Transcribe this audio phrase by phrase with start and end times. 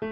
[0.00, 0.08] Hai,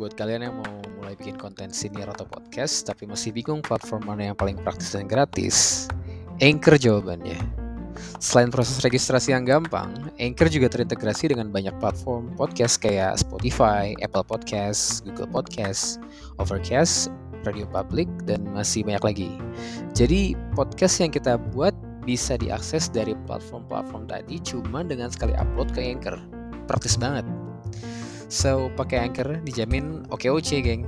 [0.00, 4.32] buat kalian yang mau mulai bikin konten senior atau podcast tapi masih bingung platform mana
[4.32, 5.84] yang paling praktis dan gratis,
[6.40, 7.36] Anchor jawabannya.
[8.24, 14.24] Selain proses registrasi yang gampang, Anchor juga terintegrasi dengan banyak platform podcast kayak Spotify, Apple
[14.24, 16.00] Podcast, Google Podcast,
[16.40, 17.12] Overcast,
[17.44, 19.36] Radio Public, dan masih banyak lagi.
[19.92, 21.76] Jadi, podcast yang kita buat
[22.06, 26.14] bisa diakses dari platform-platform tadi cuma dengan sekali upload ke Anchor.
[26.70, 27.26] Praktis banget.
[28.30, 30.86] So, pakai Anchor dijamin oke-oke, geng.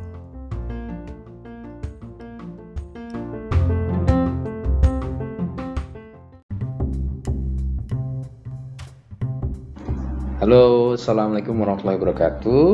[10.38, 12.64] Halo, Assalamualaikum warahmatullahi wabarakatuh.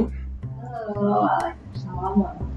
[0.92, 2.53] Halo, Waalaikumsalam warahmatullahi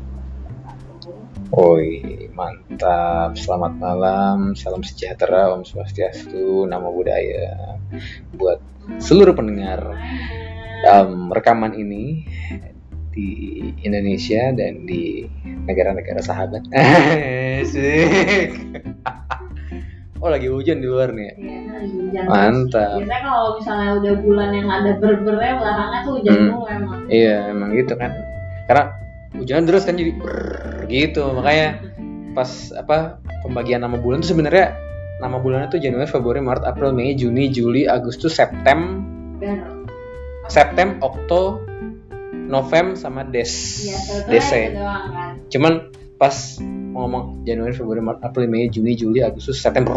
[1.56, 3.40] Oi, mantap.
[3.40, 7.80] Selamat malam, salam sejahtera, Om Swastiastu, Namo Buddhaya.
[8.36, 8.60] Buat
[9.00, 9.96] seluruh pendengar
[10.92, 12.28] um, rekaman ini
[13.16, 13.30] di
[13.82, 15.24] Indonesia dan di
[15.68, 16.68] negara-negara sahabat.
[20.18, 21.30] Oh, lagi hujan di luar nih.
[21.30, 21.34] ya?
[21.38, 21.62] Iya,
[21.94, 22.24] hujan.
[22.26, 23.06] Mantap.
[23.06, 26.48] Biasanya kalau misalnya udah bulan yang ada berbernya belakangnya tuh hujan Hmm.
[26.50, 27.00] mulu emang.
[27.06, 28.12] Iya, emang gitu kan.
[28.66, 28.84] Karena
[29.38, 31.24] hujan terus kan jadi brrrr gitu.
[31.36, 31.84] Makanya
[32.34, 34.76] pas apa pembagian nama bulan tuh sebenarnya
[35.18, 39.02] nama bulannya tuh Januari, Februari, Maret, April, Mei, Juni, Juli, Agustus, Septem,
[39.42, 39.86] Dan
[40.48, 41.62] Septem, Okto,
[42.48, 43.52] Novem sama Des.
[43.84, 45.34] ya itu doang kan.
[45.50, 45.74] Cuman
[46.18, 46.34] pas
[46.98, 49.94] ngomong Januari, Februari, Maret, April, Mei, Juni, Juli, Agustus, September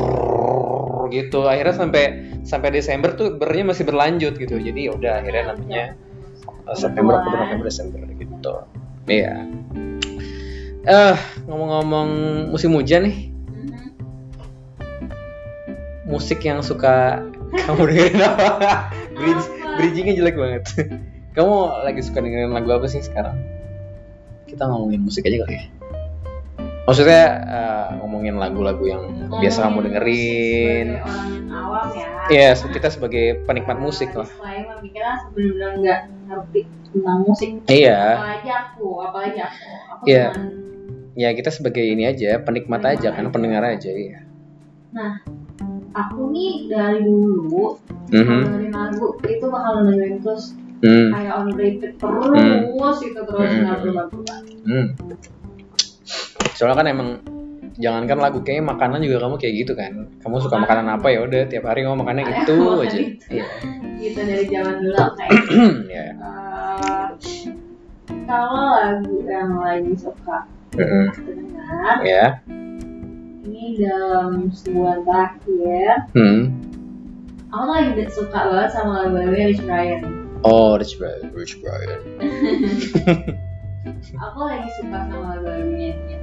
[1.10, 1.44] gitu.
[1.44, 2.04] Akhirnya sampai
[2.46, 4.56] sampai Desember tuh bernya masih berlanjut gitu.
[4.56, 5.84] Jadi ya udah akhirnya namanya
[6.64, 8.54] uh, September, Oktober, November, Desember gitu.
[9.10, 9.44] Iya.
[10.80, 12.08] Eh, ngomong-ngomong
[12.48, 13.80] musim hujan nih, Mhm.
[16.06, 17.20] musik yang suka
[17.52, 18.44] kamu dengerin apa?
[19.16, 19.44] Bridge,
[19.76, 20.62] bridgingnya jelek banget.
[21.36, 21.52] kamu
[21.84, 23.36] lagi suka dengerin lagu apa sih sekarang?
[24.48, 25.64] Kita ngomongin musik aja kali ya.
[26.88, 30.88] Maksudnya eh, ngomongin lagu-lagu yang biasa kamu Ngomongin dengerin.
[31.50, 32.06] awam ya.
[32.30, 34.26] Iya, kita sebagai penikmat musik lah.
[34.26, 37.50] Sebenarnya nggak ngerti tentang musik.
[37.68, 39.68] Iya, Apalagi aku, apalagi aku.
[39.92, 40.26] Aku Iya.
[40.32, 40.58] cuman-
[41.20, 44.24] ya kita sebagai ini aja, penikmat aja, kan pendengar aja ya.
[45.92, 47.76] aku nih dari dulu
[48.08, 48.24] Mhm.
[48.24, 50.44] kalau dengerin lagu itu bakal dengerin terus
[50.80, 51.10] Hmm.
[51.12, 53.60] kayak on repeat terus itu terus Hmm.
[53.60, 54.38] nggak berubah-ubah.
[54.64, 54.86] Hmm.
[56.52, 57.08] Soalnya kan emang
[57.76, 59.92] jangankan lagu kayaknya makanan juga kamu kayak gitu kan.
[60.16, 62.98] Kamu suka makanan apa ya udah tiap hari kamu makannya Ada itu makan aja.
[62.98, 63.26] itu.
[63.28, 63.46] Iya.
[63.96, 65.32] Gitu dari zaman dulu kayak
[65.90, 66.04] Ya.
[66.14, 67.06] eh,
[68.24, 70.38] kalau lagu yang lagi suka
[70.72, 71.04] Mm-mm.
[71.16, 72.26] dengar Ya.
[73.42, 76.40] ini dalam sebulan terakhir Hmm.
[77.48, 80.00] aku tuh lagi suka banget sama lagu-lagunya Rich Brian
[80.40, 82.00] Oh, Rich Brian, Rich Brian.
[84.16, 86.18] aku lagi suka sama lagu-lagunya dia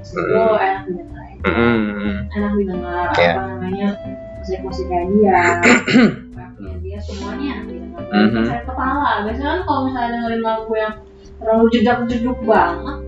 [0.00, 0.16] Hmm.
[0.16, 2.14] itu enak didengar Mm-mm.
[2.30, 3.32] enak didengar Iya.
[3.32, 3.88] apa namanya
[4.38, 5.40] musik-musiknya dia
[6.32, 8.44] rapnya dia semuanya enak didengar Mhm.
[8.44, 10.94] saya kepala biasanya kan kalau misalnya dengerin lagu yang
[11.36, 12.98] terlalu jedak-jeduk banget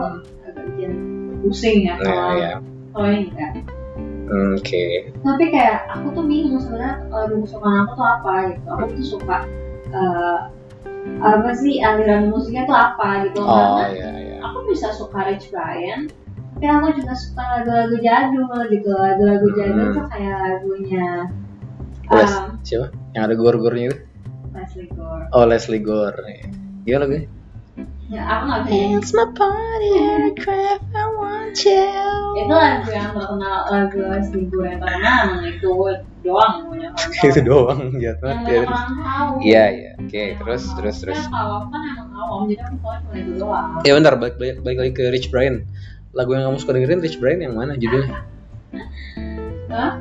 [0.00, 0.90] agak bikin
[1.40, 2.52] pusing ya Nah, kalau ya.
[2.92, 3.50] kalau ini enggak
[4.26, 4.84] Oke.
[5.22, 9.38] tapi kayak aku tuh bingung sebenarnya lagu kesukaan aku tuh apa gitu aku tuh suka
[9.88, 10.38] eh,
[11.22, 14.36] apa sih aliran musiknya tuh apa gitu Oh, karena ya, ya.
[14.42, 16.10] aku bisa suka Rich Brian
[16.56, 19.94] tapi aku juga suka lagu-lagu jadul gitu lagu-lagu jadul Hmm.
[19.94, 21.06] tuh kayak lagunya
[22.06, 22.86] Les, um, siapa?
[23.12, 23.98] Yang ada gor-gornya itu?
[24.54, 26.38] Leslie Gore Oh, Leslie Gore.
[26.82, 27.26] Iya lagunya.
[28.06, 28.96] Ya aku nggak bisa.
[28.96, 31.90] It's my party aircraft, I want you.
[32.36, 35.72] itu lagu yang terkenal lagu yang terkenal emang itu
[36.22, 38.60] doang yang punya itu doang yang ya.
[38.68, 39.90] orang tahu Iya, iya.
[39.98, 41.20] Oke, Yang terus terus terus.
[41.26, 44.78] Kalau kan emang awam jadi aku tahu cuma itu doang Ya bentar, balik, balik, balik
[44.86, 45.64] lagi ke Rich Brian.
[46.14, 48.24] Lagu yang kamu suka dengerin Rich Brian yang mana judulnya?
[49.68, 49.98] Hah?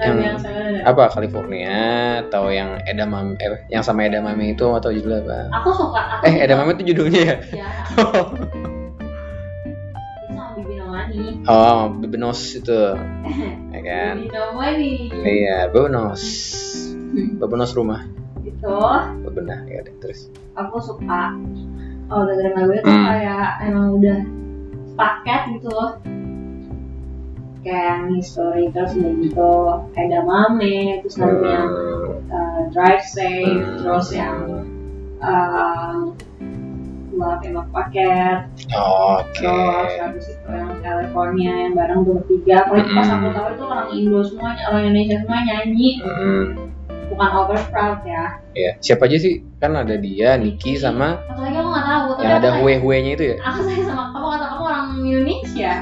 [0.00, 1.76] Yang- ada Apa California
[2.22, 5.38] atau yang Edamame eh yang sama Edamame itu atau judulnya apa?
[5.54, 7.36] aku suka aku Eh suka- Edamame itu judulnya ya?
[7.54, 7.68] ya
[10.56, 12.80] itu Nomani oh, Bebenos itu,
[13.74, 14.14] ya kan?
[15.20, 16.22] Iya, Bebenos.
[17.36, 18.06] Bebenos rumah,
[18.40, 18.70] itu
[19.20, 20.30] bebenah ya udah terus.
[20.52, 21.34] aku suka
[22.06, 23.06] kalau dengerin lagunya tuh Hmm.
[23.08, 24.18] kayak emang udah
[24.94, 25.90] paket gitu loh
[27.60, 29.52] kayak yang history terus udah gitu
[29.92, 32.08] ada mame terus yang Hmm.
[32.28, 33.76] uh, drive safe Hmm.
[33.78, 34.38] terus yang
[35.18, 36.16] um,
[37.10, 38.38] dua tembak paket
[38.72, 39.44] Oke.
[39.44, 43.16] terus habis itu yang California yang bareng tuh bertiga kalau pas Mm-mm.
[43.18, 46.44] aku tahu itu orang Indo semuanya orang Indonesia semua nyanyi Hmm,
[47.10, 51.68] bukan overproud ya ya siapa aja sih kan ada dia Niki sama atau lagi aku
[51.68, 54.62] nggak tahu yang ada sayang- hue huenya itu ya aku sayang sama kamu kata kamu
[54.64, 55.72] orang Indonesia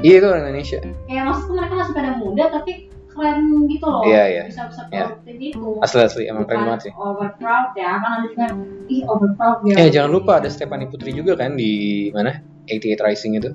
[0.00, 0.78] iya itu orang Indonesia.
[1.06, 2.72] Kayak maksudku mereka masih pada muda tapi
[3.08, 4.02] keren gitu loh.
[4.04, 4.42] Iya, iya.
[4.44, 5.08] bisa bisa Iya.
[5.08, 5.80] produktif gitu.
[5.80, 6.22] Asli asli.
[6.26, 6.92] Emang keren banget sih.
[6.92, 7.90] overproud ya.
[7.96, 8.46] Kan ada juga
[8.86, 9.74] ih overproud ya.
[9.78, 11.72] Eh jangan lupa ada Stephanie Putri juga kan di
[12.10, 12.36] mana?
[12.66, 13.50] 88 Rising itu.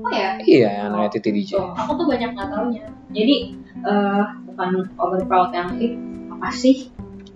[0.00, 0.38] Oh ya?
[0.38, 2.84] Iya anak TT DJ aku tuh banyak nggak taunya.
[3.10, 3.36] Jadi
[3.80, 5.98] eh bukan overproud yang ih
[6.30, 6.88] apa sih?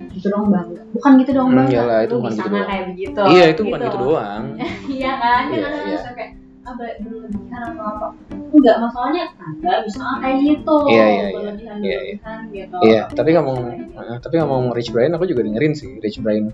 [0.06, 2.66] Gitu dong bangga bukan gitu dong Hmm, bangga iyalah, itu bukan gitu doang.
[2.68, 3.20] kayak begitu.
[3.26, 3.98] Iya itu bukan gitu.
[3.98, 4.42] doang.
[4.94, 5.42] Iya kan?
[5.42, 5.98] Kan Iya, ada iya.
[6.12, 6.30] kayak
[6.72, 8.06] ber- berlebihan atau apa
[8.54, 11.28] enggak masalahnya anda bisa kayak gitu Iya, iya, iya.
[11.36, 12.16] berlebihan Iya, iya.
[12.16, 13.58] berlebihan gitu Iya, tapi ngomong
[13.92, 16.48] eh, tapi ngomong Rich Brian aku juga dengerin sih Rich Brian.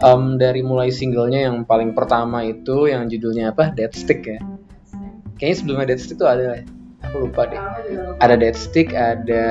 [0.00, 3.68] Em, dari mulai singlenya yang paling pertama itu yang judulnya apa?
[3.70, 4.40] Dead Stick ya.
[5.36, 6.64] Kayaknya sebelumnya Dead Stick tuh ada
[7.00, 7.60] aku lupa deh.
[8.18, 9.44] Ada Dead Stick, ada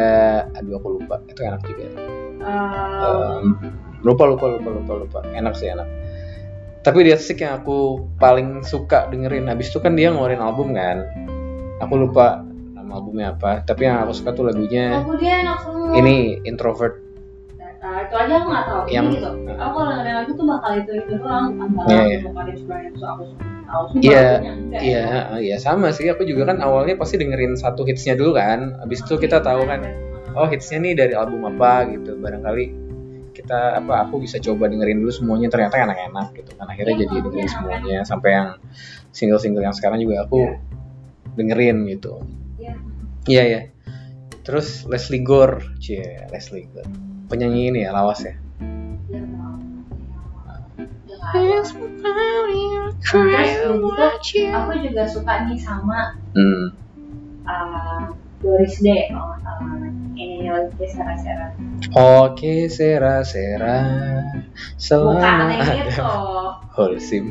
[0.54, 1.22] aduh aku lupa.
[1.26, 1.86] Itu enak juga.
[2.40, 3.58] Um,
[4.02, 5.20] lupa lupa lupa lupa lupa.
[5.34, 5.86] Enak sih enak.
[6.90, 11.06] Tapi Dead Stick yang aku paling suka dengerin habis itu kan dia ngeluarin album kan.
[11.86, 12.42] Aku lupa
[12.74, 16.98] nama albumnya apa, tapi yang aku suka tuh lagunya lagu dia enak semua ini Introvert
[17.80, 20.72] Nah, itu aja aku nggak tahu Yang- Ini gitu aku kalau dengerin lagu tuh bakal
[20.82, 21.46] itu itu doang
[21.78, 22.18] bakal Iya, yeah, iya.
[23.70, 24.26] aku Iya.
[24.82, 25.06] Iya,
[25.46, 26.10] iya sama sih.
[26.10, 28.82] Aku juga kan awalnya pasti dengerin satu hitsnya dulu kan.
[28.82, 29.86] Habis itu kita tahu kan,
[30.34, 32.18] oh hitsnya nih dari album apa gitu.
[32.18, 32.89] Barangkali
[33.40, 36.68] kita apa aku bisa coba dengerin dulu semuanya ternyata enak-enak gitu kan.
[36.68, 38.48] Akhirnya Iya, jadi dengerin iya, semuanya sampai yang
[39.16, 40.54] single-single yang sekarang juga aku Iya.
[41.40, 42.14] dengerin gitu.
[42.60, 42.74] Iya.
[43.30, 43.62] Iya ya.
[44.44, 46.90] Terus Leslie Gore, cie Leslie Gore.
[47.30, 48.36] Penyanyi ini ya lawas ya.
[49.08, 49.22] Iya.
[51.30, 51.62] Iya,
[53.00, 56.74] Terus gitu, aku juga suka nih sama Hmm.
[57.46, 58.10] uh,
[58.40, 61.48] Doris Day kalau nggak salah ini lagi sera-sera
[61.90, 63.78] Oke, Sera Sera.
[64.22, 64.44] bukan
[64.78, 65.18] Selama
[65.50, 66.04] yang ada gitu
[66.76, 67.26] Holsim.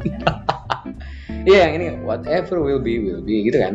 [1.40, 3.74] Iya yang ini whatever will be will be gitu kan.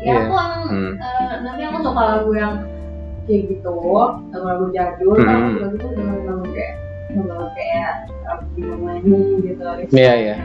[0.00, 0.16] ya Iya.
[0.22, 0.92] aku emang Hmm.
[0.96, 2.54] eh, nanti aku suka lagu yang
[3.26, 3.74] kayak gitu
[4.30, 5.26] lagu-lagu jadul Hmm.
[5.26, 6.74] kan aku lagu tuh lagu kayak
[7.16, 7.90] lagu kayak
[8.26, 9.62] Abdi Mamani gitu
[9.92, 10.36] Iya, iya.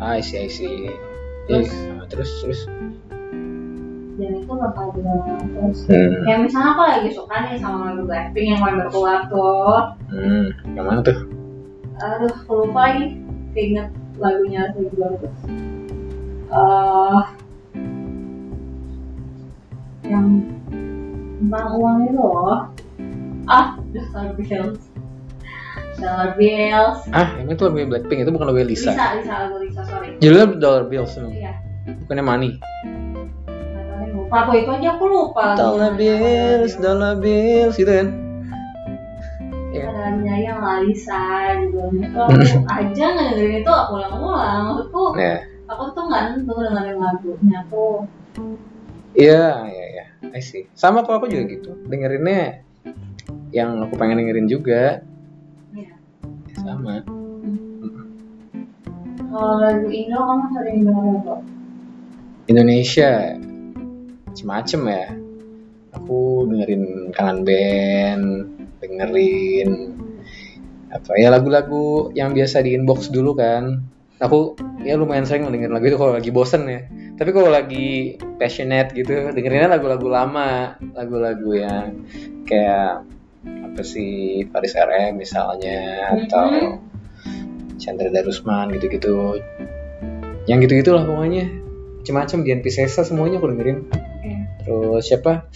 [0.00, 0.88] I see I see.
[1.44, 1.68] Terus?
[2.08, 2.60] Terus terus.
[4.20, 6.20] Dan itu bakal juga terus Hmm.
[6.22, 9.76] kayak misalnya aku lagi suka nih sama lagu Blackpink yang baru keluar tuh
[10.12, 10.46] Hmm.
[10.70, 11.18] Yang mana tuh?
[11.96, 13.06] aduh aku lupa lagi
[13.52, 15.32] keinget lagunya lagu baru tuh
[16.50, 17.20] Eh,
[20.04, 20.26] yang
[21.38, 22.66] tentang uang itu loh
[23.46, 24.80] ah Dollar Bills
[25.96, 28.90] Dollar Bills Ah, yang itu lagu Blackpink itu bukan lagu Lisa.
[28.90, 32.50] Lisa Lisa lagu Lisa sorry Judulnya Dollar Bills iya Bukannya Money.
[34.30, 38.08] Tuh itu aja aku lupa Dollar Bills, gitu kan.
[39.70, 39.86] Iya.
[39.86, 41.22] ada nyanyi yang Lalisa
[41.62, 41.78] itu
[42.18, 45.46] aku aja ngedengerin itu aku ulang-ulang maksudku Ya.
[45.66, 48.06] aku tuh nggak nentu dengerin lagunya tuh
[49.10, 50.04] Iya, iya, iya.
[50.30, 50.70] I see.
[50.78, 51.74] Sama kok aku juga gitu.
[51.90, 52.62] Dengerinnya
[53.50, 55.02] yang aku pengen dengerin juga.
[55.74, 55.98] Iya.
[56.54, 57.02] Sama.
[59.30, 61.34] kalau lagu Indo kamu sering denger apa
[62.46, 63.10] Indonesia
[64.30, 65.06] macem-macem ya.
[65.90, 68.26] Aku dengerin kangen band
[68.80, 69.70] dengerin
[70.90, 73.82] apa ya lagu-lagu yang biasa di inbox dulu kan.
[74.20, 76.86] Aku ya lumayan sering dengerin lagu itu kalau lagi bosen ya.
[77.18, 82.06] Tapi kalau lagi passionate gitu dengerinnya lagu-lagu lama lagu-lagu yang
[82.48, 83.04] kayak
[83.44, 86.80] apa sih Paris RM misalnya atau
[87.80, 89.40] Chandra Darusman gitu-gitu.
[90.48, 91.48] Yang gitu-gitu lah pokoknya
[92.00, 93.78] macam-macam Dian Piscesa semuanya aku dengerin.
[94.70, 95.50] Terus siapa?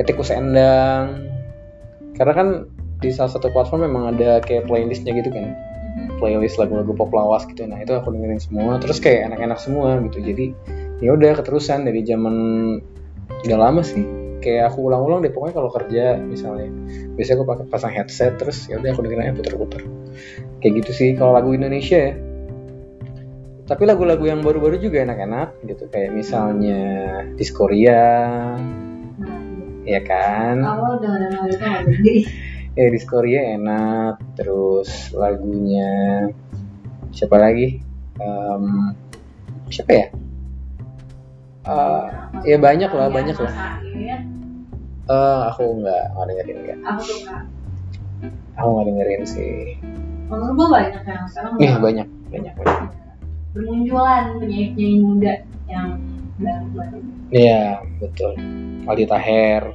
[0.00, 1.28] Etikus Endang.
[2.16, 2.48] Karena kan
[3.04, 5.52] di salah satu platform memang ada kayak playlistnya gitu kan.
[6.16, 7.68] Playlist lagu-lagu pop lawas gitu.
[7.68, 8.80] Nah itu aku dengerin semua.
[8.80, 10.24] Terus kayak enak-enak semua gitu.
[10.24, 10.56] Jadi
[11.04, 12.34] ya udah keterusan dari zaman
[13.44, 14.00] udah lama sih.
[14.40, 16.72] Kayak aku ulang-ulang deh pokoknya kalau kerja misalnya.
[17.20, 19.84] Biasanya aku pakai pasang headset terus ya udah aku dengerin aja puter-puter.
[20.64, 22.31] Kayak gitu sih kalau lagu Indonesia ya
[23.72, 25.88] tapi lagu-lagu yang baru-baru juga enak-enak gitu.
[25.88, 26.84] Kayak misalnya
[27.40, 28.04] Diskoria
[29.16, 29.40] nah,
[29.88, 30.60] ya kan?
[30.60, 32.14] aku dengerin lagu itu nggak jadi
[32.76, 34.14] ya Diskoria enak.
[34.36, 35.88] Terus lagunya
[37.16, 37.80] siapa lagi?
[38.20, 38.92] Em,
[39.72, 40.06] siapa ya?
[41.64, 42.06] Eh,
[42.44, 43.80] ya banyak lah banyak lah.
[45.08, 46.78] Eh, aku nggak nggak dengerin nggak.
[46.92, 47.36] Aku suka.
[48.60, 49.80] Aku nggak dengerin sih.
[50.28, 53.02] Menurut banyak yang sekarang Iya banyak banyak banyak
[53.52, 55.34] bermunculan penyanyi-penyanyi muda
[55.68, 55.88] yang
[56.40, 56.98] baru-baru
[57.32, 58.36] Iya, betul.
[58.84, 59.72] Aldi Taher.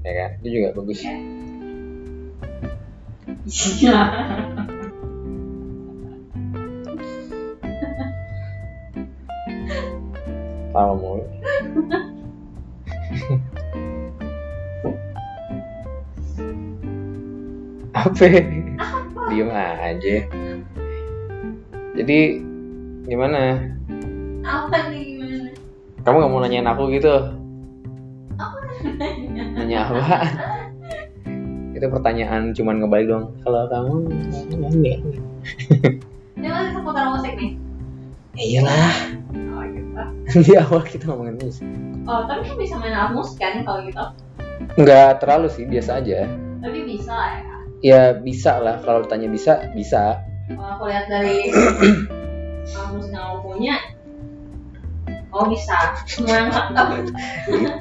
[0.00, 0.30] Ya kan?
[0.40, 1.04] Itu juga bagus.
[1.04, 1.12] ya
[3.44, 4.00] iya
[10.72, 11.24] Tahu mulu.
[17.94, 18.26] Apa?
[19.30, 20.16] Diem aja.
[21.94, 22.18] Jadi
[23.04, 23.60] gimana?
[24.42, 25.48] apa nih gimana
[26.04, 27.14] Kamu nggak mau nanyain aku gitu?
[28.34, 28.56] aku
[28.92, 30.16] nanya Nanya apa?
[31.72, 33.24] Itu pertanyaan cuman ngebalik dong.
[33.40, 33.94] Kalau kamu
[36.34, 37.50] ini masih seputar musik nih
[38.34, 38.94] Iyalah.
[39.48, 40.02] oh gitu
[40.42, 41.64] Di awal kita ngomongin musik.
[42.04, 44.04] oh tapi kan bisa main alat musik kan kalau gitu
[44.76, 46.26] Nggak terlalu sih, biasa aja.
[46.60, 47.42] tapi bisa ya
[47.84, 48.80] Ya bisa lah.
[48.80, 50.24] Kalau ditanya bisa, bisa.
[50.48, 51.52] kalau aku lihat dari
[52.64, 53.76] musik yang aku punya
[55.34, 55.76] oh bisa
[56.08, 56.88] semua yang lengkap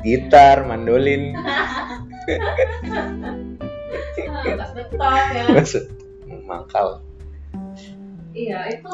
[0.04, 1.38] Gitar, mandolin,
[4.58, 5.84] bass betok ya maksud
[6.44, 7.00] mangkal.
[8.36, 8.92] iya itu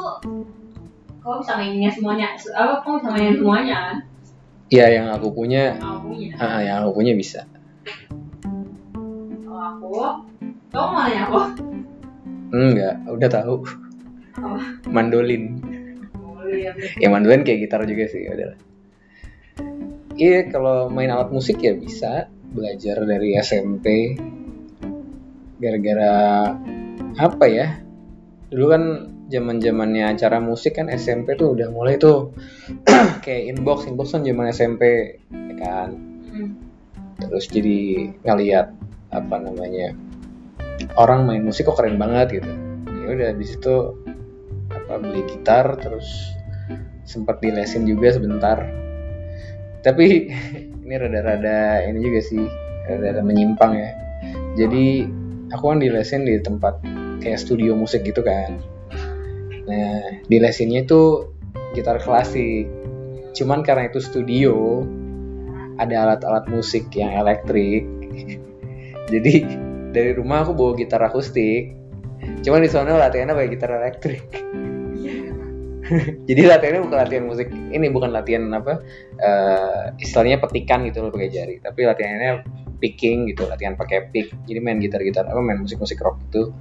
[1.20, 3.98] kau bisa mainnya semuanya apa kau bisa mainin semuanya kan
[4.70, 7.42] Iya, yang aku punya, yang aku punya ah, yang aku punya bisa.
[9.42, 9.90] kalau aku
[10.70, 11.42] kau mau nanya aku
[12.54, 13.62] Enggak, udah tahu.
[14.38, 14.58] Apa?
[14.90, 15.58] Mandolin.
[16.54, 18.58] Iya, Ya mandolin kayak gitar juga sih, udah.
[20.20, 24.18] Iya, kalau main alat musik ya bisa belajar dari SMP.
[25.60, 26.16] Gara-gara
[27.20, 27.80] apa ya?
[28.50, 28.84] Dulu kan
[29.30, 32.34] zaman zamannya acara musik kan SMP tuh udah mulai tuh
[33.26, 34.84] kayak inbox inbox kan zaman SMP
[35.32, 35.90] ya kan
[36.30, 36.54] Hmm.
[37.18, 38.70] terus jadi ngeliat
[39.10, 39.98] apa namanya
[40.94, 42.54] orang main musik kok keren banget gitu
[43.02, 43.98] ya udah di situ
[44.70, 46.38] apa beli gitar terus
[47.10, 48.70] sempat dilesin juga sebentar.
[49.82, 50.30] Tapi
[50.86, 52.46] ini rada-rada ini juga sih
[52.86, 53.90] rada-rada menyimpang ya.
[54.54, 55.10] Jadi
[55.50, 56.78] aku kan dilesin di tempat
[57.26, 58.62] kayak studio musik gitu kan.
[59.66, 61.34] Nah dilesinnya itu
[61.74, 62.70] gitar klasik.
[63.34, 64.86] Cuman karena itu studio
[65.82, 67.90] ada alat-alat musik yang elektrik.
[69.14, 69.34] Jadi
[69.90, 71.74] dari rumah aku bawa gitar akustik.
[72.46, 74.22] Cuman di sana latihannya pakai gitar elektrik
[76.30, 78.82] jadi latihannya bukan latihan musik ini bukan latihan apa
[79.18, 81.56] eh, istilahnya petikan gitu loh pakai jari.
[81.62, 82.32] Tapi latihannya
[82.80, 84.32] picking gitu latihan pakai pick.
[84.46, 86.54] Jadi main gitar-gitar apa main musik-musik rock itu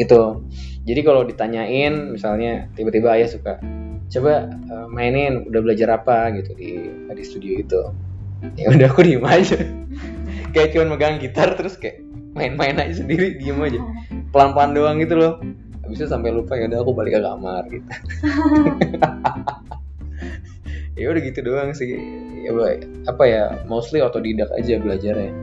[0.00, 0.22] itu.
[0.84, 3.60] Jadi kalau ditanyain misalnya tiba-tiba ayah suka
[4.10, 6.32] coba eh, mainin udah belajar apa?
[6.34, 7.82] Gitu di di studio itu.
[8.60, 9.56] Ya udah aku diem aja.
[10.54, 11.98] Kayak cuman megang gitar terus kayak
[12.38, 13.80] main-main aja sendiri diem aja.
[14.32, 15.34] Pelan-pelan doang gitu loh
[15.84, 17.88] habis itu sampai lupa ya udah aku balik ke kamar gitu.
[20.94, 21.90] Ya udah gitu doang sih.
[22.46, 22.54] Ya
[23.10, 25.34] apa ya mostly otodidak aja belajarnya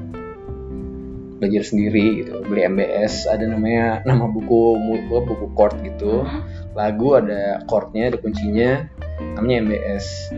[1.41, 2.39] belajar sendiri gitu.
[2.45, 4.79] Beli MBS ada namanya nama buku
[5.09, 6.23] buku chord gitu.
[6.23, 6.47] Hmm.
[6.71, 8.87] lagu ada chordnya ada kuncinya
[9.35, 10.31] namanya MBS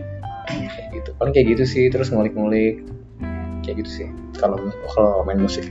[0.50, 1.12] kayak gitu.
[1.22, 2.82] Kan kayak gitu sih terus ngulik-ngulik.
[3.62, 4.08] Kayak gitu sih
[4.42, 4.58] kalau
[4.98, 5.68] kalau main musik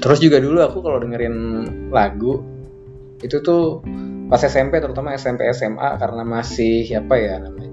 [0.00, 1.36] terus juga dulu aku kalau dengerin
[1.92, 2.40] lagu
[3.20, 3.84] itu tuh
[4.32, 7.70] pas SMP terutama SMP SMA karena masih apa ya namanya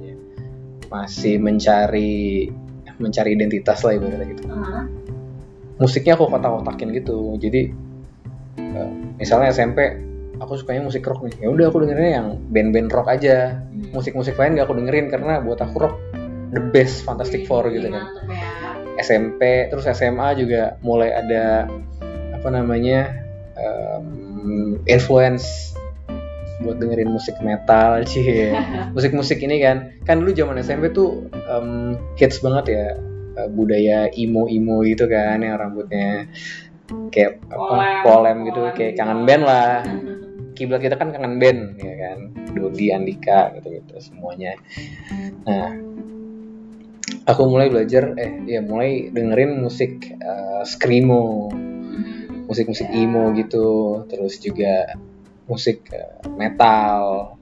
[0.91, 2.51] masih mencari
[2.97, 4.43] mencari identitas lah ibaratnya gitu.
[4.49, 4.89] Ah,
[5.77, 7.37] musiknya aku kotak-kotakin gitu.
[7.37, 7.61] Jadi
[8.57, 8.91] eh,
[9.21, 9.93] misalnya SMP
[10.41, 11.45] aku sukanya musik rock nih.
[11.45, 13.61] Ya udah aku dengerinnya yang band-band rock aja.
[13.61, 13.93] Hmm.
[13.93, 15.95] musik-musik lain gak aku dengerin karena buat aku rock
[16.51, 18.03] the best Fantastic Four gitu kan.
[18.03, 18.41] Mantep ya.
[18.97, 21.69] SMP terus SMA juga mulai ada
[22.37, 23.17] apa namanya
[23.57, 24.05] em,
[24.85, 25.73] influence
[26.61, 28.53] buat dengerin musik metal sih
[28.93, 32.85] musik-musik ini kan kan dulu zaman SMP tuh em, hits banget ya
[33.41, 36.29] eh, budaya emo emo gitu kan yang rambutnya
[37.11, 38.99] kayak apa Polem, polem gitu polem kayak gitu.
[39.03, 39.69] kangen band lah
[40.57, 42.17] kiblat kita kan kangen band ya kan
[42.57, 44.57] Dodi Andika gitu gitu semuanya
[45.45, 45.87] nah
[47.27, 51.51] aku mulai belajar eh ya mulai dengerin musik eh, screamo.
[52.47, 53.67] Musik-musik emo gitu
[54.07, 54.95] terus juga
[55.45, 57.35] musik eh, metal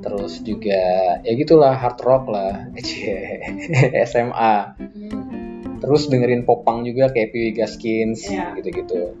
[0.00, 2.68] terus juga ya gitulah hard rock lah.
[4.08, 5.78] SMA Hmm.
[5.78, 8.56] terus dengerin popang juga kayak Pee Wee Gaskins Iya.
[8.56, 9.12] gitu-gitu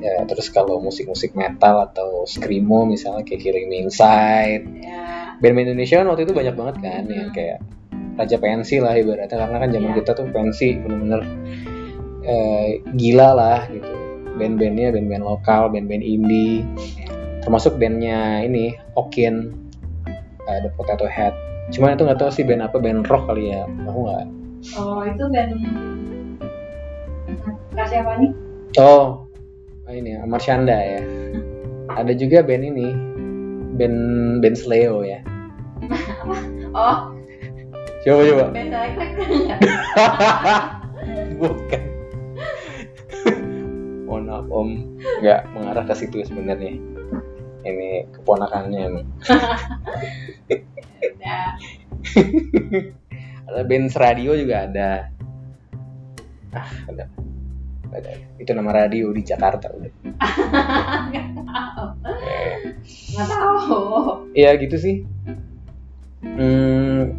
[0.00, 5.34] ya terus kalau musik-musik metal atau screamo misalnya kayak Killing Me Inside Ya.
[5.38, 7.14] band-band Indonesia kan waktu itu banyak banget kan Hmm.
[7.16, 7.58] yang kayak
[8.16, 9.96] Raja Pensi lah ibaratnya karena kan zaman Iya.
[9.98, 11.20] kita tuh pensi bener-bener
[12.22, 13.90] eh, gila lah gitu
[14.36, 16.62] band-bandnya band-band lokal band-band indie.
[17.40, 19.50] Termasuk bandnya ini Okin
[20.44, 21.32] ada Potato Head.
[21.70, 23.64] Cuman itu nggak tahu sih band apa band rock kali ya.
[23.88, 24.26] Aku nggak?
[24.76, 25.52] Oh itu band
[27.70, 28.30] kasih apa nih?
[28.76, 29.24] oh
[29.90, 31.02] ini ya Marshanda ya.
[31.96, 32.88] Ada juga band ini
[33.78, 33.98] band
[34.44, 35.20] band Sleo ya.
[36.70, 37.10] Oh.
[38.06, 38.46] Coba coba.
[38.54, 38.94] Band selek
[41.40, 41.82] bukan
[44.40, 46.80] maaf om nggak mengarah ke situ sebenarnya
[47.60, 49.04] ini keponakannya.
[51.20, 51.52] Ya.
[53.52, 55.12] ada band radio juga ada
[56.56, 57.04] ah ada
[57.92, 59.92] ada itu nama radio di Jakarta udah
[61.12, 61.86] Nggak tahu.
[63.12, 63.76] Nggak tahu.
[64.32, 64.96] ya gitu sih
[66.24, 67.12] hmm,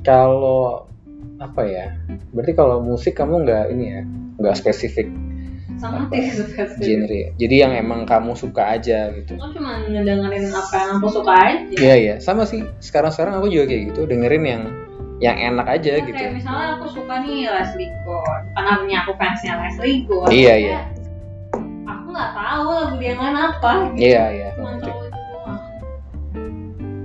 [0.00, 0.88] kalau
[1.36, 1.86] apa ya
[2.32, 4.00] berarti kalau musik kamu nggak ini ya
[4.40, 5.10] nggak spesifik
[5.76, 6.68] Spesifik.
[6.84, 11.32] genre jadi yang emang kamu suka aja gitu Aku cuma ngedengerin apa yang aku suka
[11.34, 11.74] aja.
[11.74, 14.62] Iya iya sama sih sekarang sekarang aku juga kayak gitu dengerin yang
[15.18, 18.42] yang enak aja Ya, gitu Kayak misalnya aku suka nih Leslie Gore.
[18.50, 20.28] Karena punya aku fansnya Leslie Gore.
[20.28, 20.78] Iya, Ya, iya.
[21.86, 23.72] Aku nggak tahu lagu dia yang lain apa.
[23.94, 23.98] Gitu.
[24.02, 25.60] iya iya Cuma tahu itu doang.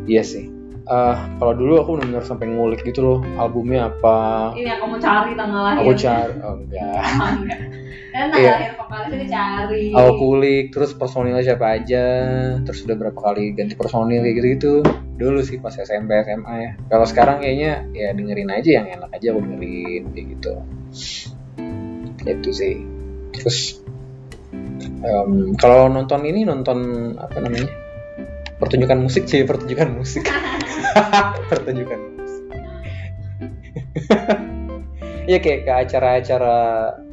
[0.06, 0.49] iya sih
[0.90, 4.52] Eh kalau dulu aku benar-benar sampai ngulik gitu loh albumnya apa.
[4.58, 5.80] Ini yang kamu cari tanggal lahir.
[5.86, 7.04] aku cari oh enggak.
[7.22, 7.60] Oh, enggak.
[8.10, 8.54] Dan tanggal Iya.
[8.58, 9.84] lahir vokalisnya dicari.
[9.94, 12.06] aku kulik terus personilnya siapa aja.
[12.66, 14.74] Terus udah berapa kali ganti personil kayak gitu gitu
[15.20, 16.72] dulu sih pas SMP SMA ya.
[16.90, 20.54] Kalau sekarang kayaknya ya dengerin aja yang enak aja aku dengerin kayak gitu.
[22.26, 22.82] Itu sih.
[23.38, 23.86] Terus
[25.06, 27.70] em, kalau nonton ini nonton apa namanya?
[28.58, 30.26] Pertunjukan musik sih pertunjukan musik
[31.50, 32.00] pertunjukan
[35.30, 36.58] Iya kayak ke acara-acara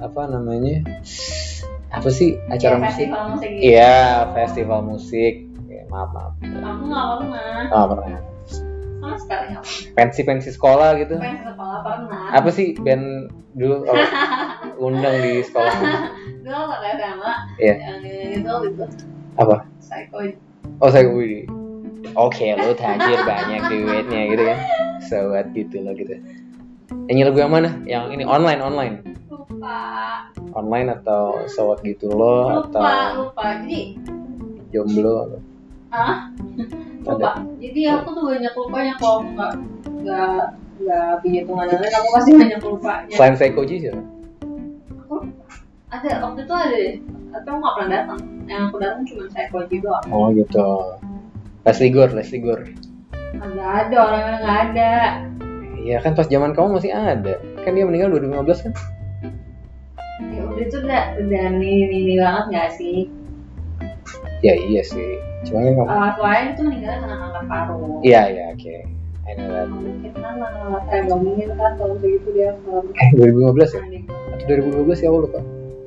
[0.01, 0.81] apa namanya
[1.93, 3.61] apa sih acara Iya, musik festival musik gitu.
[3.61, 3.99] Iya,
[4.33, 5.35] festival musik.
[5.69, 6.33] Ya, maaf, maaf.
[6.41, 7.61] Aku nggak pernah.
[7.73, 8.21] Oh, pernah.
[8.49, 9.95] Sama sekali nggak pernah.
[9.97, 11.15] Pensi-pensi sekolah gitu.
[11.21, 12.25] Fans sekolah pernah.
[12.33, 13.97] Apa sih band dulu oh,
[14.81, 15.73] undang di sekolah?
[16.47, 17.33] Dulu waktu SMA.
[17.59, 17.75] Iya.
[17.75, 17.99] Yang
[18.39, 18.85] itu itu.
[19.35, 19.57] Apa?
[19.83, 20.19] Psycho.
[20.79, 21.66] Oh, Widi.
[22.15, 24.59] Oke, lu tajir banyak duitnya gitu kan.
[25.03, 26.15] Sobat gitu loh gitu.
[27.11, 27.71] Nyanyi lagu yang mana?
[27.83, 28.95] Yang ini online, online.
[29.27, 29.79] Lupa.
[30.55, 33.43] Online atau sewot gitu loh Lupa, atau lupa.
[33.67, 33.99] Jadi
[34.71, 35.39] jomblo
[35.95, 36.29] ah
[37.07, 37.41] lupa.
[37.63, 39.53] Jadi aku tuh banyak lupanya kalau nggak
[40.03, 40.45] nggak
[40.77, 43.15] nggak begitu ngedengerin aku pasti banyak lupanya.
[43.17, 44.03] selain Seikoji siapa?
[45.07, 45.17] Aku
[45.89, 46.79] ada waktu itu ada.
[47.33, 48.21] Tapi aku nggak pernah datang.
[48.47, 50.05] Yang aku datang cuma saya koji doang.
[50.11, 50.69] Oh gitu.
[51.67, 52.65] Leslie Gore, Leslie Gore.
[53.35, 54.93] Nggak ada orang-orang nggak ada.
[55.83, 57.43] Iya kan pas zaman kamu masih ada.
[57.67, 58.73] Kan dia meninggal 2015 kan?
[60.31, 63.11] Ya udah itu udah udah nih nih banget nggak sih?
[64.47, 65.19] Ya iya sih.
[65.43, 67.83] Cuma kan kamu Uh, Tuain itu meninggalnya karena kanker paru.
[68.07, 68.75] Iya iya oke.
[69.27, 69.67] I know that.
[69.67, 70.39] Kan
[70.95, 73.81] eh nggak mungkin kan tahun segitu dia kalau Eh 2015 ya?
[73.83, 74.15] meninggal.
[74.39, 74.45] Atau
[74.87, 75.41] 2012 ya aku lupa.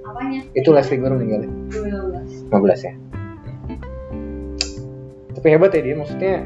[0.04, 0.39] Apanya?
[0.60, 1.50] Itu Leslie Gore meninggal ya?
[1.72, 2.52] 2012.
[2.52, 2.94] 15 ya.
[5.39, 6.43] Tapi hebat ya dia maksudnya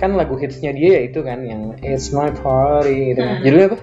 [0.00, 3.36] kan lagu hitsnya dia ya itu kan yang It's My Party itu kan.
[3.38, 3.44] Hmm.
[3.44, 3.78] Judulnya apa?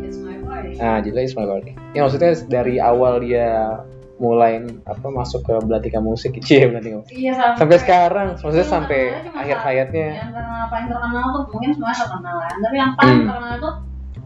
[0.00, 0.70] It's my party.
[0.80, 1.70] Nah judulnya It's My Party.
[1.92, 3.76] Ya maksudnya dari awal dia
[4.16, 7.12] mulai apa masuk ke Belatika Musik, cie Belatika Musik.
[7.12, 9.00] Iya sampai, Sampai sekarang, maksudnya Iya, sampai
[9.36, 10.08] akhir hayatnya.
[10.16, 12.56] Yang terkenal paling terkenal tuh mungkin semuanya terkenal kan.
[12.64, 13.28] Tapi yang paling Hmm.
[13.28, 13.74] terkenal tuh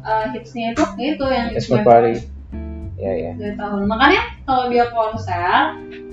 [0.07, 2.15] uh, hitsnya itu itu yang It's My Party.
[2.99, 3.33] Ya ya.
[3.35, 3.91] dari tahun.
[3.91, 5.55] Makanya kalau dia konser,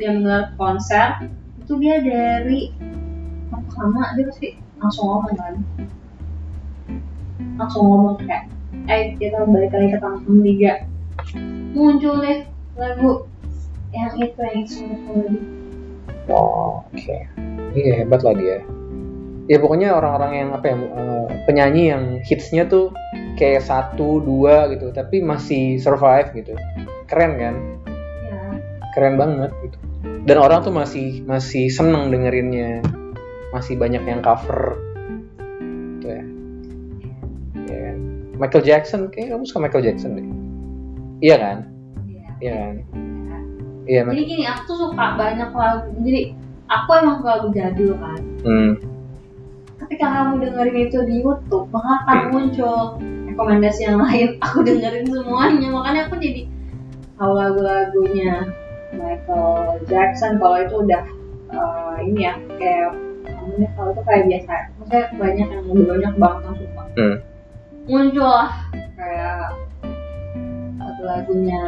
[0.02, 1.30] dia menggelar konser
[1.66, 2.70] itu dia dari
[3.68, 4.50] pertama dia pasti
[4.80, 5.54] langsung ngomong kan,
[7.56, 8.52] langsung ngomong kayak,
[8.92, 10.74] eh kita balik lagi ke tahun liga,
[11.74, 13.12] muncul deh lagu
[13.96, 14.56] yang itu yang
[15.16, 15.40] lagi.
[16.28, 17.18] Oh, oke.
[17.76, 18.58] Iya hebat lah dia.
[19.46, 22.90] Ya pokoknya orang-orang yang apa ya eh, penyanyi yang hitsnya tuh
[23.38, 26.58] kayak satu dua gitu, tapi masih survive gitu.
[27.06, 27.56] Keren kan?
[28.26, 28.40] Ya,
[28.98, 29.78] Keren banget gitu.
[30.26, 32.82] Dan orang tuh masih masih seneng dengerinnya.
[33.56, 34.76] Masih banyak yang cover.
[36.04, 36.24] Gitu ya.
[37.64, 37.98] Iya kan?
[38.36, 40.28] Michael Jackson, kayak kamu suka Michael Jackson deh.
[41.24, 41.58] Iya kan?
[42.12, 42.28] iya.
[42.44, 42.76] Iya kan?
[43.86, 45.88] Iya, Jadi gini, aku tuh suka banyak lagu.
[46.02, 46.34] Jadi
[46.68, 48.22] aku emang suka lagu jadul kan.
[48.42, 48.72] Hmm.
[49.86, 52.98] Ketika kamu dengerin itu di YouTube, maka akan muncul
[53.30, 54.36] rekomendasi yang lain.
[54.46, 56.50] Aku dengerin semuanya, makanya aku jadi
[57.20, 58.50] tahu lagu-lagunya
[58.96, 60.42] Michael Jackson.
[60.42, 61.04] Kalau itu udah
[61.54, 62.96] eh, ini ya kayak
[63.46, 64.54] namanya kalau itu kayak biasa.
[64.76, 66.84] Maksudnya banyak yang udah banyak banget yang suka.
[66.98, 67.16] Hmm.
[67.86, 68.50] Muncul lah
[68.98, 69.46] kayak
[70.82, 71.62] lagu-lagunya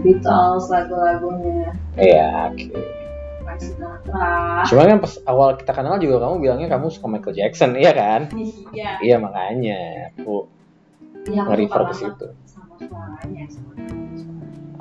[0.00, 1.68] Beatles, lagu-lagunya
[2.00, 2.80] Iya, oke.
[3.52, 7.92] Sinatra Cuman kan pas awal kita kenal juga kamu bilangnya kamu suka Michael Jackson, iya
[7.92, 8.32] kan?
[8.72, 10.48] iya Iya makanya aku
[11.28, 12.26] iya aku nge-refer suka ke situ.
[12.48, 14.31] sama suaranya sama suaranya.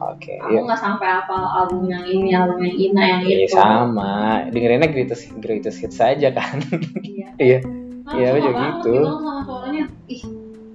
[0.02, 0.66] Oke, aku iya.
[0.66, 5.30] nggak sampai hafal album yang ini album yang Ina yang Iya itu sama, dengerinnya greatest
[5.38, 6.58] greatest hits saja kan.
[7.06, 7.60] iya Iya.
[8.02, 8.94] Nah, Iya, juga gitu.
[9.06, 10.22] sama suaranya ih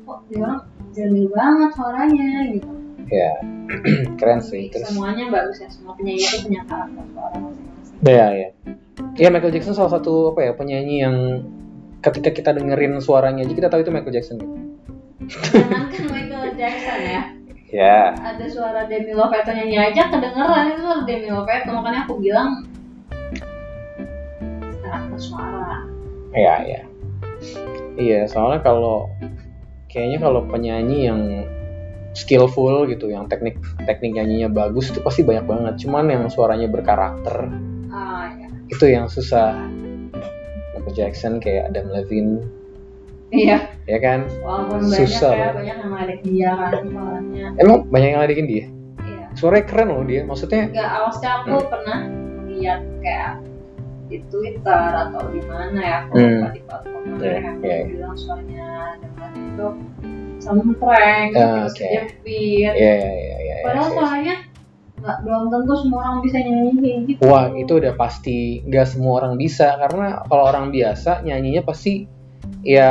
[0.07, 0.61] kok dia orang
[0.95, 2.71] jernih banget suaranya gitu
[3.07, 3.33] Iya.
[4.19, 4.71] Keren sih.
[4.71, 8.49] Terus semuanya bagus ya semua penyanyi itu punya karakter suara masing-masing Iya, iya.
[9.17, 11.17] Iya Michael Jackson salah satu apa ya penyanyi yang
[11.99, 14.39] ketika kita dengerin suaranya aja kita tahu itu Michael Jackson.
[14.39, 14.55] gitu.
[15.51, 17.23] jangankan Michael Jackson ya
[17.75, 18.15] Ya.
[18.15, 22.63] ada suara Demi Lovato nyanyi aja kedengeran itu suara Demi Lovato makanya aku bilang
[25.17, 25.83] suara
[26.37, 26.81] Iya, iya.
[27.97, 29.09] Iya, soalnya kalau
[29.89, 31.21] kayaknya kalau penyanyi yang
[32.13, 33.57] skillful gitu, yang teknik
[33.89, 35.75] teknik nyanyinya bagus itu pasti banyak banget.
[35.81, 37.49] Cuman yang suaranya berkarakter
[37.89, 39.57] ah ya itu yang susah.
[40.77, 42.45] Michael Jackson kayak Adam Levine,
[43.29, 44.21] iya ya kan?
[44.39, 45.55] walaupun banyak Susah ya banget.
[45.57, 48.65] banyak yang ada dia kan suaranya Emang banyak yang ledekin dia.
[49.03, 50.23] iya Suaranya keren loh dia.
[50.23, 51.67] Maksudnya Enggak, awalnya aku Hmm.
[51.69, 51.99] pernah
[52.49, 53.33] lihat kayak
[54.07, 56.31] di Twitter atau di mana ya aku Hmm.
[56.37, 57.79] lupa di platform mana Iya, yang iya.
[57.87, 59.67] bilang suaranya dengan itu
[60.39, 61.83] sempreng terus oke.
[61.83, 63.57] jepit ya ya ya ya.
[63.63, 63.93] padahal ya, ya.
[63.93, 64.35] suaranya
[64.97, 69.13] nggak belum tentu semua orang bisa nyanyi kayak gitu Wah itu udah pasti nggak semua
[69.19, 72.07] orang bisa karena kalau orang biasa nyanyinya pasti
[72.67, 72.91] ya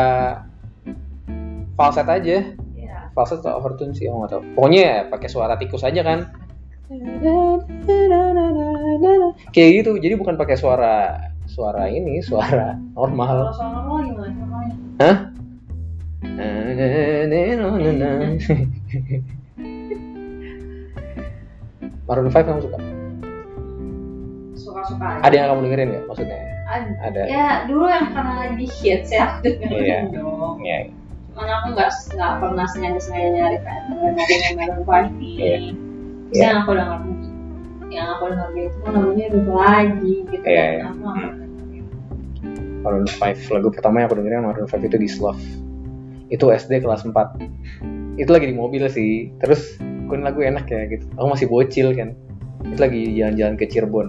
[1.75, 5.83] falset aja ya falset atau overtune sih aku nggak tahu pokoknya ya pakai suara tikus
[5.83, 6.31] aja kan
[9.51, 14.75] kayak gitu jadi bukan pakai suara suara ini suara kalau normal suara lo gimana suaranya
[14.95, 15.17] Hah?
[22.05, 22.79] Maroon 5 kamu suka?
[24.55, 26.54] suka-suka Ada yang kamu dengerin nggak maksudnya?
[26.99, 29.99] Ada ya dulu yang karena lagi hits ya aku dengerin Iya.
[30.11, 30.79] dong Iya.
[31.35, 35.35] Cuman aku nggak nggak pernah sengaja sengaja nyari kan nyari yang Five ini.
[35.35, 35.57] Iya.
[36.31, 36.99] Terus yang aku denger
[37.91, 40.43] yang aku denger itu kan namanya udah lagi gitu.
[40.47, 40.83] Iya, iya.
[40.89, 41.83] Aku pernah dengerin.
[42.81, 45.41] Maroon 5 lagu pertama yang aku dengerin Maroon 5 itu This Love
[46.25, 47.13] itu SD kelas 4
[48.17, 52.13] itu lagi di mobil sih terus kun lagu enak ya gitu aku masih bocil kan
[52.65, 54.07] itu lagi jalan-jalan ke Cirebon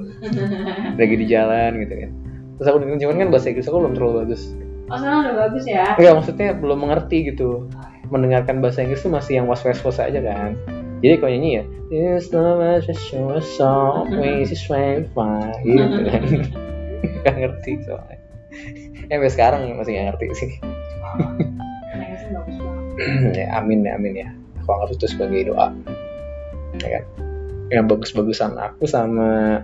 [1.00, 2.10] lagi di jalan gitu kan
[2.56, 4.42] terus aku dengerin cuman kan bahasa Inggris aku belum terlalu bagus.
[4.86, 5.86] Oh sekarang udah bagus ya.
[5.98, 7.66] enggak maksudnya belum mengerti gitu.
[8.08, 10.54] Mendengarkan bahasa Inggris tuh masih yang was was was aja kan.
[11.04, 15.06] Jadi kalau nyanyi ya It's not much a show song we is fine.
[15.62, 16.22] Gitu kan.
[17.22, 18.18] Nggak ngerti soalnya.
[19.06, 20.50] Ya sampai sekarang masih nggak ngerti sih.
[23.36, 24.28] Ya amin ya amin ya.
[24.64, 25.68] Aku anggap itu sebagai doa.
[26.80, 27.04] Ya kan?
[27.68, 29.62] Yang bagus-bagusan aku sama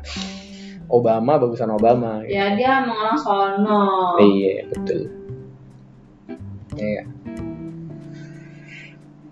[0.89, 2.35] Obama bagusan Obama gitu.
[2.35, 3.83] Ya dia emang orang sono.
[4.19, 5.01] iya betul.
[6.79, 7.03] Iya.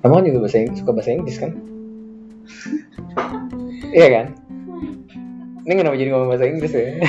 [0.01, 1.53] Kamu kan juga bahasa Inggris suka bahasa Inggris kan?
[3.91, 4.27] Iya kan?
[5.67, 7.03] Ini kenapa jadi ngomong bahasa Inggris ya?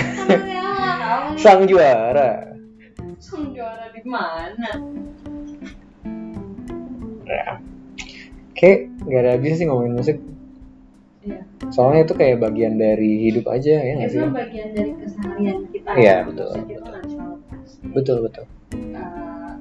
[1.38, 2.58] Sang juara.
[3.22, 4.70] Sang juara di mana?
[7.32, 7.64] ya
[8.56, 10.18] kayak nggak ada habisnya sih ngomongin musik
[11.22, 11.42] Iya.
[11.70, 15.90] soalnya itu kayak bagian dari hidup aja ya nggak sih Itu bagian dari keseharian kita.
[15.94, 16.26] Iya, ya.
[16.26, 16.96] betul, Kita betul.
[17.94, 19.52] betul betul Eh,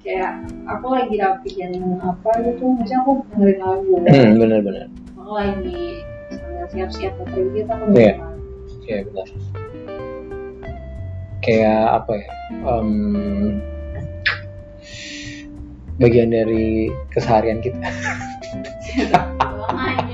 [0.00, 0.32] kayak
[0.66, 3.92] aku lagi rapiin apa gitu, misalnya aku dengerin lagu.
[4.02, 6.02] hmm, bener bener Aku lagi
[6.68, 8.12] siap-siap ke pergi gitu aku Iya.
[8.16, 8.40] lagu.
[8.82, 9.26] Iya benar.
[11.40, 12.28] Kayak apa ya?
[12.50, 12.90] em,
[15.96, 17.78] bagian dari keseharian kita.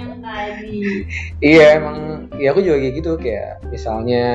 [1.42, 4.26] Iya emang, ya aku juga kayak gitu kayak misalnya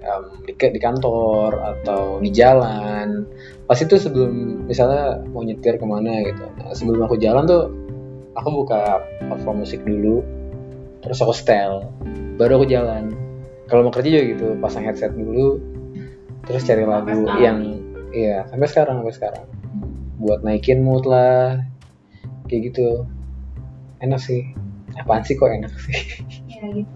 [0.00, 3.28] em, di, di kantor atau di jalan.
[3.64, 6.44] Pas itu sebelum misalnya mau nyetir ke mana gitu.
[6.60, 7.72] Nah, sebelum aku jalan tuh
[8.36, 10.20] aku buka platform musik dulu,
[11.00, 11.88] terus aku setel,
[12.36, 13.14] baru aku jalan.
[13.64, 15.56] Kalau mau kerja juga gitu, pasang headset dulu,
[16.44, 17.58] terus cari lagu sekarang yang
[18.12, 19.46] iya sampai sekarang sampai sekarang
[20.20, 21.64] buat naikin mood lah
[22.46, 23.08] kayak gitu
[24.04, 24.52] enak sih
[24.96, 25.94] apaan sih kok enak sih
[26.48, 26.92] Ya gitu.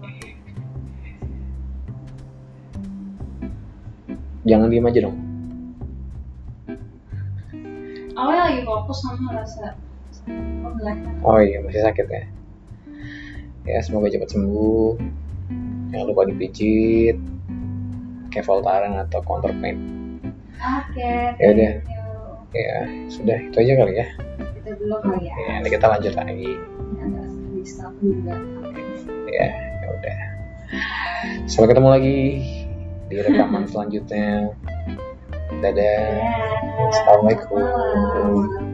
[4.47, 5.17] jangan diem aja dong
[8.19, 9.75] Awalnya lagi fokus sama rasa
[11.23, 12.23] oh, oh iya masih sakit ya
[13.67, 14.97] ya semoga cepat sembuh
[15.91, 17.15] jangan lupa dipijit
[18.29, 19.77] kayak Voltaren atau Counterpain
[20.59, 21.13] Oke.
[21.39, 21.71] Ya udah.
[22.51, 22.75] ya
[23.07, 24.07] sudah itu aja kali ya
[24.59, 25.33] Kita dulu kali ya.
[25.39, 26.51] ya nanti kita lanjut lagi
[26.99, 27.18] Ini
[27.69, 28.35] staff juga.
[29.29, 30.17] ya ya udah
[31.45, 32.17] Sampai ketemu lagi
[33.09, 34.53] di rekaman selanjutnya.
[35.59, 36.05] Dadah.
[36.93, 38.68] Assalamualaikum.